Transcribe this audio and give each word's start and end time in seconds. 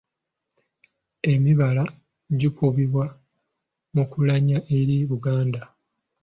Emibala 1.33 1.83
gikubibwa 2.39 3.05
mu 3.95 4.03
kulanya 4.11 4.57
eri 4.77 4.95
Obuganda. 5.05 5.61